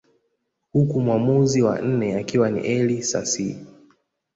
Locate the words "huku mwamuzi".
0.73-1.61